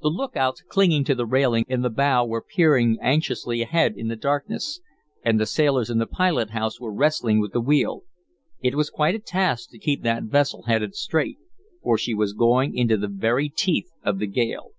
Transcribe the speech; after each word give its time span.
The 0.00 0.08
lookouts 0.08 0.62
clinging 0.70 1.04
to 1.04 1.14
the 1.14 1.26
railing 1.26 1.66
in 1.68 1.82
the 1.82 1.90
bow 1.90 2.24
were 2.24 2.40
peering 2.40 2.96
anxiously 3.02 3.60
ahead 3.60 3.92
in 3.94 4.08
the 4.08 4.16
darkness, 4.16 4.80
and 5.22 5.38
the 5.38 5.44
sailors 5.44 5.90
in 5.90 5.98
the 5.98 6.06
pilot 6.06 6.48
house 6.52 6.80
were 6.80 6.90
wrestling 6.90 7.40
with 7.40 7.52
the 7.52 7.60
wheel; 7.60 8.04
it 8.62 8.74
was 8.74 8.88
quite 8.88 9.14
a 9.14 9.18
task 9.18 9.68
to 9.72 9.78
keep 9.78 10.02
that 10.02 10.22
vessel 10.22 10.62
headed 10.62 10.94
straight, 10.94 11.36
for 11.82 11.98
she 11.98 12.14
was 12.14 12.32
going 12.32 12.74
into 12.74 12.96
the 12.96 13.06
very 13.06 13.50
teeth 13.50 13.90
of 14.02 14.18
the 14.18 14.26
gale. 14.26 14.70